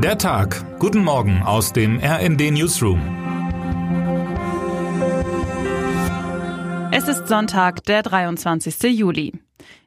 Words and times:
Der 0.00 0.16
Tag. 0.16 0.78
Guten 0.78 1.02
Morgen 1.02 1.42
aus 1.42 1.72
dem 1.72 1.98
RND 1.98 2.52
Newsroom. 2.52 3.00
Es 6.92 7.08
ist 7.08 7.26
Sonntag, 7.26 7.82
der 7.82 8.04
23. 8.04 8.96
Juli. 8.96 9.32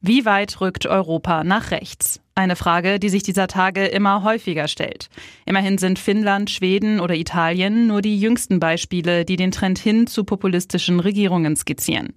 Wie 0.02 0.26
weit 0.26 0.60
rückt 0.60 0.86
Europa 0.86 1.46
nach 1.46 1.72
rechts? 1.72 2.20
Eine 2.42 2.56
Frage, 2.56 2.98
die 2.98 3.10
sich 3.10 3.22
dieser 3.22 3.46
Tage 3.46 3.86
immer 3.86 4.24
häufiger 4.24 4.68
stellt. 4.68 5.10
Immerhin 5.46 5.78
sind 5.78 6.00
Finnland, 6.00 6.50
Schweden 6.50 7.00
oder 7.00 7.14
Italien 7.14 7.86
nur 7.86 8.02
die 8.02 8.20
jüngsten 8.20 8.60
Beispiele, 8.60 9.26
die 9.26 9.36
den 9.36 9.52
Trend 9.52 9.78
hin 9.78 10.08
zu 10.08 10.24
populistischen 10.24 11.00
Regierungen 11.00 11.56
skizzieren. 11.56 12.16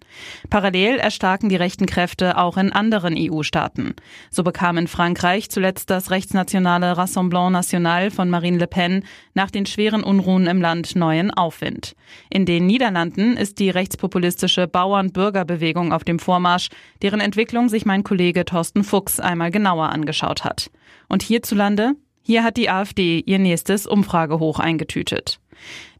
Parallel 0.49 0.97
erstarken 0.97 1.51
die 1.51 1.57
rechten 1.57 1.85
Kräfte 1.85 2.39
auch 2.39 2.57
in 2.57 2.73
anderen 2.73 3.15
EU-Staaten. 3.19 3.97
So 4.31 4.43
bekam 4.43 4.79
in 4.79 4.89
Frankreich 4.89 5.51
zuletzt 5.51 5.91
das 5.91 6.11
rechtsnationale 6.11 6.97
Rassemblement 6.97 7.53
National 7.53 8.11
von 8.11 8.31
Marine 8.31 8.57
Le 8.57 8.67
Pen 8.67 9.05
nach 9.35 9.51
den 9.51 9.67
schweren 9.67 10.03
Unruhen 10.03 10.47
im 10.47 10.63
Land 10.63 10.97
neuen 10.97 11.33
Aufwind. 11.33 11.97
In 12.31 12.47
den 12.47 12.65
Niederlanden 12.65 13.37
ist 13.37 13.59
die 13.59 13.69
rechtspopulistische 13.69 14.69
Bauern-Bürgerbewegung 14.69 15.93
auf 15.93 16.03
dem 16.03 16.19
Vormarsch, 16.19 16.71
deren 17.03 17.21
Entwicklung 17.21 17.69
sich 17.69 17.85
mein 17.85 18.05
Kollege 18.05 18.47
Thorsten 18.47 18.85
Fuchs 18.85 19.21
einmal 19.21 19.51
genauer 19.51 19.91
angeschaut 19.91 20.14
angeschaut 20.15 20.45
hat. 20.45 20.71
Und 21.09 21.23
hierzulande? 21.23 21.95
Hier 22.23 22.43
hat 22.43 22.57
die 22.57 22.71
AfD 22.71 23.23
ihr 23.27 23.39
nächstes 23.39 23.87
Umfragehoch 23.87 24.59
eingetütet. 24.59 25.41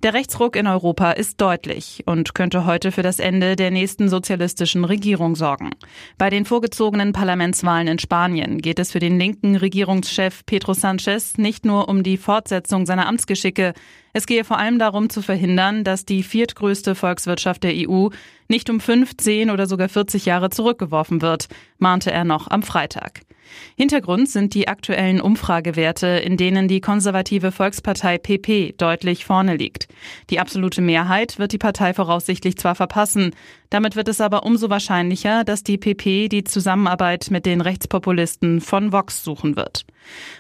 Der 0.03 0.15
Rechtsruck 0.15 0.57
in 0.57 0.67
Europa 0.67 1.13
ist 1.13 1.41
deutlich 1.41 2.03
und 2.07 2.35
könnte 2.35 2.67
heute 2.67 2.93
für 2.93 3.03
das 3.03 3.19
Ende 3.19 3.57
der 3.57 3.71
nächsten 3.71 4.09
sozialistischen 4.09 4.85
Regierung 4.85 5.37
sorgen. 5.37 5.71
Bei 6.19 6.29
den 6.29 6.45
vorgezogenen 6.45 7.13
Parlamentswahlen 7.13 7.89
in 7.89 7.99
Spanien 7.99 8.61
geht 8.61 8.79
es 8.79 8.93
für 8.93 8.99
den 8.99 9.19
linken 9.19 9.57
Regierungschef 9.57 10.45
Pedro 10.45 10.75
Sanchez 10.75 11.39
nicht 11.39 11.65
nur 11.65 11.89
um 11.89 12.03
die 12.03 12.17
Fortsetzung 12.17 12.85
seiner 12.85 13.07
Amtsgeschicke, 13.07 13.75
es 14.13 14.27
gehe 14.27 14.45
vor 14.45 14.59
allem 14.59 14.79
darum 14.79 15.11
zu 15.11 15.23
verhindern, 15.23 15.83
dass 15.83 16.05
die 16.05 16.23
viertgrößte 16.23 16.95
Volkswirtschaft 16.95 17.65
der 17.65 17.75
EU 17.75 18.09
nicht 18.49 18.71
um 18.71 18.81
15 18.81 19.51
oder 19.51 19.67
sogar 19.67 19.89
40 19.89 20.25
Jahre 20.25 20.51
zurückgeworfen 20.51 21.21
wird, 21.21 21.49
mahnte 21.79 22.13
er 22.13 22.25
noch 22.25 22.49
am 22.49 22.63
Freitag. 22.63 23.23
Hintergrund 23.77 24.29
sind 24.29 24.55
die 24.55 24.69
aktuellen 24.69 25.21
Umfragewerte, 25.21 26.07
in 26.07 26.37
denen 26.37 26.69
die 26.69 26.81
konservative 26.81 27.53
Volkspartei 27.53 28.19
PP 28.19 28.75
deutlich 28.77 29.25
vorne 29.25 29.57
liegt. 29.57 29.89
Die 30.31 30.41
absolute 30.41 30.81
Mehrheit 30.81 31.39
wird 31.39 31.53
die 31.53 31.59
Partei 31.59 31.95
voraussichtlich 31.95 32.57
zwar 32.57 32.75
verpassen, 32.75 33.35
damit 33.71 33.97
wird 33.97 34.09
es 34.09 34.21
aber 34.21 34.45
umso 34.45 34.71
wahrscheinlicher, 34.71 35.45
dass 35.45 35.65
die 35.65 35.79
PP 35.79 36.29
die 36.29 36.45
Zusammenarbeit 36.45 37.31
mit 37.31 37.47
den 37.47 37.61
Rechtspopulisten 37.61 38.61
von 38.61 38.93
Vox 38.93 39.25
suchen 39.25 39.57
wird. 39.57 39.85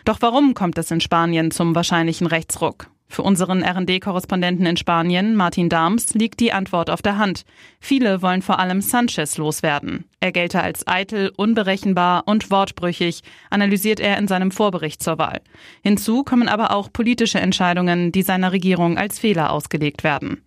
Doch 0.05 0.19
warum 0.21 0.55
kommt 0.55 0.79
es 0.79 0.91
in 0.91 1.01
Spanien 1.01 1.51
zum 1.51 1.75
wahrscheinlichen 1.75 2.27
Rechtsruck? 2.27 2.89
Für 3.15 3.23
unseren 3.23 3.63
RD-Korrespondenten 3.63 4.67
in 4.67 4.77
Spanien, 4.77 5.37
Martin 5.37 5.69
Darms, 5.69 6.15
liegt 6.15 6.41
die 6.41 6.53
Antwort 6.53 6.91
auf 6.91 7.01
der 7.01 7.17
Hand. 7.17 7.45
Viele 7.79 8.23
wollen 8.23 8.43
vor 8.43 8.59
allem 8.59 8.81
Sanchez 8.81 9.39
loswerden. 9.39 10.07
Er 10.19 10.33
gelte 10.33 10.61
als 10.61 10.85
eitel, 10.89 11.31
unberechenbar 11.37 12.25
und 12.27 12.51
wortbrüchig, 12.51 13.21
analysiert 13.51 14.01
er 14.01 14.19
in 14.19 14.27
seinem 14.27 14.51
Vorbericht 14.51 15.01
zur 15.01 15.17
Wahl. 15.19 15.43
Hinzu 15.85 16.25
kommen 16.25 16.49
aber 16.49 16.73
auch 16.73 16.93
politische 16.93 17.39
Entscheidungen, 17.39 18.11
die 18.11 18.23
seiner 18.23 18.51
Regierung 18.51 18.99
als 18.99 19.21
Fehler 19.21 19.53
ausgelegt 19.53 20.03
werden. 20.03 20.43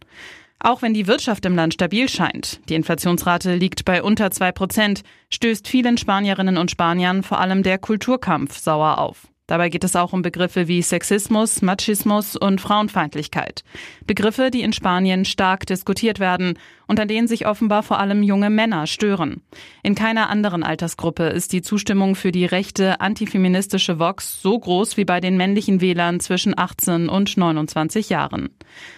Auch 0.60 0.82
wenn 0.82 0.94
die 0.94 1.08
Wirtschaft 1.08 1.45
im 1.45 1.56
Land 1.56 1.76
stabil 1.76 2.10
scheint, 2.10 2.60
die 2.68 2.76
Inflationsrate 2.76 3.56
liegt 3.56 3.86
bei 3.86 4.04
unter 4.04 4.30
zwei 4.32 4.52
Prozent, 4.52 5.04
stößt 5.30 5.70
vielen 5.70 5.98
Spanierinnen 5.98 6.58
und 6.58 6.70
Spaniern 6.70 7.23
vor 7.23 7.40
allem 7.40 7.64
der 7.64 7.78
Kulturkampf 7.78 8.58
sauer 8.58 8.98
auf. 8.98 9.30
Dabei 9.48 9.70
geht 9.70 9.86
es 9.86 9.95
auch 9.95 10.12
um 10.12 10.22
Begriffe 10.22 10.67
wie 10.67 10.81
Sexismus, 10.81 11.62
Machismus 11.62 12.36
und 12.36 12.59
Frauenfeindlichkeit. 12.59 13.64
Begriffe, 14.06 14.52
die 14.52 14.62
in 14.62 14.73
Spanien 14.73 15.23
stark 15.23 15.66
diskutiert 15.66 16.20
werden 16.20 16.59
und 16.86 17.00
an 17.00 17.08
denen 17.08 17.30
sich 17.30 17.48
offenbar 17.48 17.81
vor 17.81 18.00
allem 18.00 18.23
junge 18.23 18.49
Männer 18.49 18.88
stören. 18.88 19.42
In 19.83 19.95
keiner 19.95 20.30
anderen 20.30 20.64
Altersgruppe 20.64 21.27
ist 21.27 21.54
die 21.54 21.61
Zustimmung 21.61 22.16
für 22.16 22.33
die 22.33 22.45
rechte 22.45 22.99
antifeministische 22.99 23.99
Vox 23.99 24.42
so 24.42 24.60
groß 24.60 24.98
wie 24.98 25.05
bei 25.05 25.22
den 25.22 25.38
männlichen 25.38 25.80
Wählern 25.80 26.20
zwischen 26.20 26.58
18 26.58 27.08
und 27.08 27.38
29 27.38 28.10
Jahren. 28.10 28.49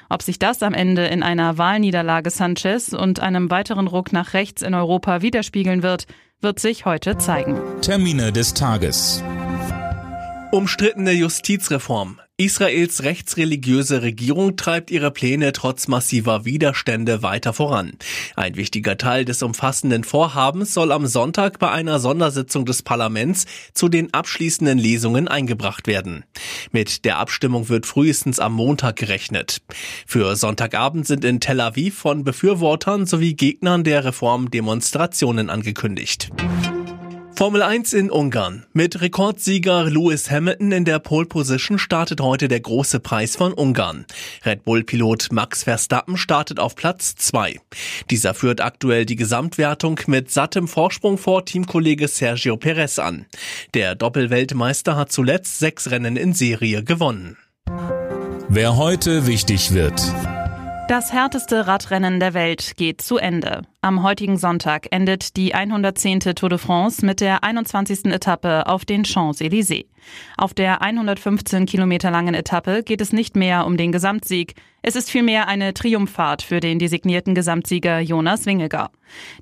Ob 0.10 0.24
sich 0.24 0.40
das 0.40 0.64
am 0.64 0.74
Ende 0.74 1.06
in 1.06 1.22
einer 1.22 1.60
Wahlniederlage 1.60 2.32
Sanchez 2.32 2.94
und 2.94 3.20
einem 3.20 3.52
weiteren 3.52 3.86
Ruck 3.86 4.12
nach 4.14 4.34
rechts 4.34 4.64
in 4.64 4.74
Europa 4.74 5.22
widerspiegeln 5.22 5.84
wird, 5.84 6.06
wird 6.42 6.60
sich 6.60 6.86
heute 6.86 7.18
zeigen. 7.18 7.60
Termine 7.82 8.32
des 8.32 8.54
Tages. 8.54 9.24
Umstrittene 10.52 11.12
Justizreform. 11.12 12.20
Israels 12.38 13.04
rechtsreligiöse 13.04 14.02
Regierung 14.02 14.56
treibt 14.56 14.90
ihre 14.90 15.12
Pläne 15.12 15.54
trotz 15.54 15.88
massiver 15.88 16.44
Widerstände 16.44 17.22
weiter 17.22 17.54
voran. 17.54 17.92
Ein 18.36 18.56
wichtiger 18.56 18.98
Teil 18.98 19.26
des 19.26 19.44
umfassenden 19.44 20.04
Vorhabens 20.04 20.74
soll 20.74 20.92
am 20.92 21.06
Sonntag 21.06 21.60
bei 21.60 21.70
einer 21.70 22.00
Sondersitzung 22.00 22.66
des 22.66 22.82
Parlaments 22.82 23.46
zu 23.76 23.90
den 23.90 24.12
abschließenden 24.12 24.80
Lesungen 24.80 25.28
eingebracht 25.28 25.86
werden. 25.86 26.26
Mit 26.72 27.06
der 27.06 27.20
Abstimmung 27.20 27.70
wird 27.70 27.86
frühestens 27.86 28.40
am 28.40 28.54
Montag 28.54 28.96
gerechnet. 28.96 29.62
Für 30.08 30.36
Sonntagabend 30.36 31.06
sind 31.06 31.24
in 31.26 31.40
Tel 31.40 31.62
Aviv 31.62 31.96
von 31.96 32.24
Befürwortern 32.24 33.06
sowie 33.06 33.36
Gegnern 33.36 33.84
der 33.84 34.04
Reform 34.04 34.50
Demonstrationen 34.50 35.52
angekündigt. 35.52 36.32
Formel 37.40 37.62
1 37.62 37.94
in 37.94 38.12
Ungarn. 38.12 38.66
Mit 38.74 39.00
Rekordsieger 39.00 39.86
Lewis 39.86 40.30
Hamilton 40.30 40.74
in 40.74 40.84
der 40.84 41.00
Pole 41.00 41.26
Position 41.26 41.80
startet 41.80 42.20
heute 42.20 42.50
der 42.50 42.60
große 42.60 43.00
Preis 43.00 43.38
von 43.38 43.54
Ungarn. 43.54 44.06
Red 44.46 44.66
Bull-Pilot 44.66 45.32
Max 45.32 45.64
Verstappen 45.64 46.18
startet 46.18 46.60
auf 46.60 46.76
Platz 46.76 47.16
2. 47.16 47.62
Dieser 48.10 48.34
führt 48.34 48.60
aktuell 48.60 49.06
die 49.06 49.16
Gesamtwertung 49.16 50.02
mit 50.08 50.30
sattem 50.30 50.68
Vorsprung 50.68 51.18
vor 51.18 51.46
Teamkollege 51.46 52.10
Sergio 52.10 52.58
Perez 52.58 53.00
an. 53.00 53.26
Der 53.74 53.96
Doppelweltmeister 53.96 54.98
hat 54.98 55.14
zuletzt 55.14 55.60
sechs 55.60 55.92
Rennen 55.92 56.18
in 56.18 56.34
Serie 56.34 56.84
gewonnen. 56.84 57.38
Wer 58.50 58.76
heute 58.76 59.28
wichtig 59.28 59.74
wird. 59.74 60.02
Das 60.90 61.14
härteste 61.14 61.68
Radrennen 61.68 62.20
der 62.20 62.34
Welt 62.34 62.74
geht 62.76 63.04
zu 63.04 63.18
Ende. 63.18 63.62
Am 63.80 64.02
heutigen 64.02 64.38
Sonntag 64.38 64.88
endet 64.90 65.38
die 65.38 65.54
110. 65.54 66.22
Tour 66.22 66.50
de 66.50 66.58
France 66.58 67.06
mit 67.06 67.22
der 67.22 67.44
21. 67.44 68.06
Etappe 68.06 68.66
auf 68.66 68.86
den 68.86 69.06
Champs-Élysées. 69.06 69.86
Auf 70.36 70.56
der 70.56 70.82
115 70.82 71.68
Kilometer 71.68 72.10
langen 72.10 72.34
Etappe 72.34 72.82
geht 72.82 73.02
es 73.02 73.14
nicht 73.14 73.36
mehr 73.36 73.68
um 73.68 73.78
den 73.78 73.92
Gesamtsieg. 73.92 74.56
Es 74.82 74.96
ist 74.96 75.12
vielmehr 75.12 75.48
eine 75.48 75.76
Triumphfahrt 75.76 76.42
für 76.42 76.60
den 76.60 76.80
designierten 76.80 77.36
Gesamtsieger 77.36 78.00
Jonas 78.00 78.48
Wingegar. 78.48 78.90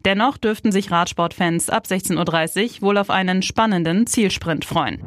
Dennoch 0.04 0.36
dürften 0.38 0.74
sich 0.74 0.92
Radsportfans 0.92 1.70
ab 1.70 1.86
16.30 1.88 2.82
Uhr 2.82 2.88
wohl 2.90 2.98
auf 2.98 3.10
einen 3.10 3.42
spannenden 3.42 4.06
Zielsprint 4.06 4.66
freuen. 4.66 5.02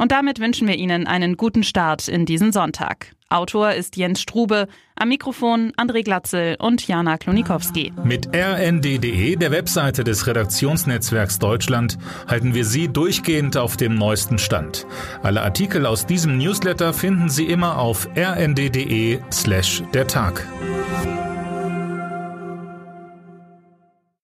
Und 0.00 0.12
damit 0.12 0.40
wünschen 0.40 0.66
wir 0.66 0.76
Ihnen 0.76 1.06
einen 1.06 1.36
guten 1.36 1.62
Start 1.62 2.08
in 2.08 2.24
diesen 2.24 2.52
Sonntag. 2.52 3.12
Autor 3.28 3.72
ist 3.72 3.98
Jens 3.98 4.22
Strube, 4.22 4.66
am 4.96 5.10
Mikrofon 5.10 5.72
André 5.76 6.02
Glatzel 6.02 6.56
und 6.58 6.88
Jana 6.88 7.18
Klonikowski. 7.18 7.92
Mit 8.02 8.34
rnd.de, 8.34 9.36
der 9.36 9.50
Webseite 9.50 10.02
des 10.02 10.26
Redaktionsnetzwerks 10.26 11.38
Deutschland, 11.38 11.98
halten 12.26 12.54
wir 12.54 12.64
Sie 12.64 12.88
durchgehend 12.88 13.58
auf 13.58 13.76
dem 13.76 13.94
neuesten 13.94 14.38
Stand. 14.38 14.86
Alle 15.22 15.42
Artikel 15.42 15.84
aus 15.84 16.06
diesem 16.06 16.38
Newsletter 16.38 16.94
finden 16.94 17.28
Sie 17.28 17.44
immer 17.44 17.78
auf 17.78 18.08
rnd.de 18.16 19.18
slash 19.30 19.82
der 19.92 20.06
Tag. 20.06 20.46